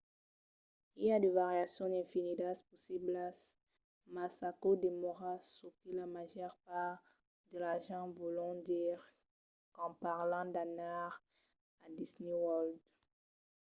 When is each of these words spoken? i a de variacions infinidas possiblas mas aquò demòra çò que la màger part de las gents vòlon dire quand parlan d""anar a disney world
i 1.03 1.05
a 1.15 1.17
de 1.23 1.29
variacions 1.41 1.99
infinidas 2.03 2.57
possiblas 2.69 3.37
mas 4.15 4.33
aquò 4.49 4.69
demòra 4.85 5.33
çò 5.53 5.67
que 5.77 5.89
la 5.97 6.05
màger 6.15 6.51
part 6.67 6.99
de 7.51 7.57
las 7.65 7.81
gents 7.87 8.15
vòlon 8.19 8.55
dire 8.67 8.97
quand 9.75 9.93
parlan 10.07 10.47
d""anar 10.53 11.11
a 11.85 11.87
disney 11.97 12.33
world 12.43 12.77